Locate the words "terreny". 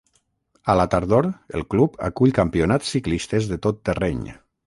3.91-4.27